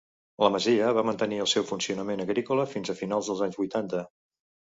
[0.43, 4.01] La masia va mantenir el seu funcionament agrícola fins a finals dels anys vuitanta.